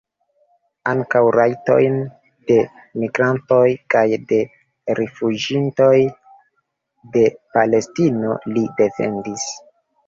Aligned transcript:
Ankaŭ 0.91 1.19
rajtojn 1.35 1.99
de 2.51 2.57
migrantoj 3.03 3.61
kaj 3.95 4.03
de 4.33 4.41
rifuĝintoj 5.03 5.95
de 7.19 7.29
Palestino 7.57 8.37
li 8.57 8.71
defendis. 8.83 9.51